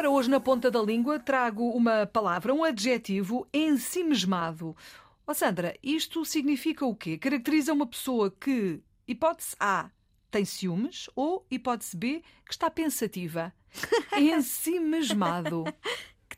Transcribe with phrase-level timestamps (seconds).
[0.00, 4.74] Ora, hoje na ponta da língua trago uma palavra, um adjetivo ensimesmado.
[5.26, 7.18] Ó Sandra, isto significa o quê?
[7.18, 9.90] Caracteriza uma pessoa que, hipótese A,
[10.30, 13.52] tem ciúmes ou, hipótese B, que está pensativa.
[14.16, 15.64] Ensimesmado.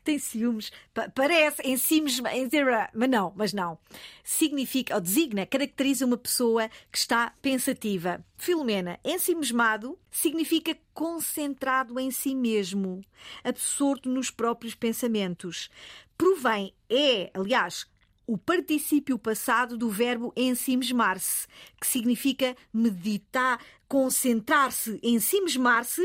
[0.03, 0.71] Tem ciúmes.
[0.93, 3.77] Pa- Parece em ciúmes, mas não, mas não.
[4.23, 8.23] Significa, ou designa, caracteriza uma pessoa que está pensativa.
[8.37, 13.01] Filomena, ensimismado significa concentrado em si mesmo,
[13.43, 15.69] absorto nos próprios pensamentos.
[16.17, 17.85] Provém, é, aliás,
[18.25, 21.47] o particípio passado do verbo ensimismar-se,
[21.79, 26.01] que significa meditar, concentrar-se, ensimismar-se,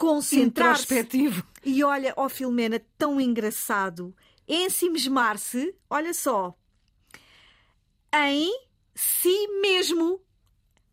[0.00, 0.94] concentrar-se.
[0.94, 1.44] Introspectivo.
[1.62, 4.16] E olha, ó Filomena, tão engraçado.
[4.48, 6.56] Ensimismar-se, olha só,
[8.12, 8.50] em
[8.94, 10.20] si mesmo.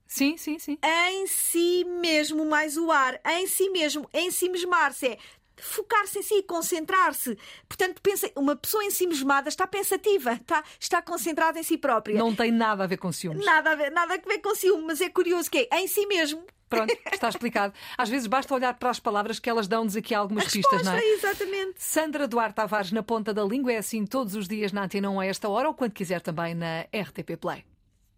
[0.06, 0.78] Sim, sim, sim.
[0.84, 3.20] Em si mesmo, mais o ar.
[3.26, 4.10] Em si mesmo.
[4.14, 5.18] Ensimismar-se é
[5.58, 7.38] focar-se em si, concentrar-se.
[7.68, 12.18] Portanto, pensa, uma pessoa ensimismada está pensativa, está, está concentrada em si própria.
[12.18, 13.46] Não tem nada a ver com ciúmes.
[13.46, 16.06] Nada a ver, nada a ver com ciúme, mas é curioso que é em si
[16.06, 16.44] mesmo.
[16.70, 17.74] Pronto, está explicado.
[17.98, 20.94] Às vezes basta olhar para as palavras que elas dão-nos aqui algumas A pistas, não
[20.94, 21.14] resposta, é?
[21.32, 21.74] exatamente.
[21.78, 25.20] Sandra Duarte Tavares na ponta da língua é assim todos os dias na Antena 1
[25.22, 27.64] a esta hora ou quando quiser também na RTP Play.